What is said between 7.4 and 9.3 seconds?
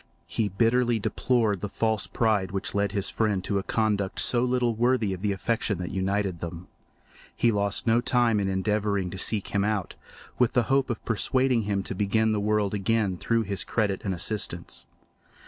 lost no time in endeavouring to